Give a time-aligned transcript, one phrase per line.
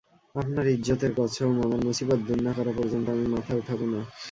[0.35, 3.99] আপনার ইযযতের কসম, আমার মুসীবত দূর না করা পর্যন্ত আমি মাথা উঠাব না।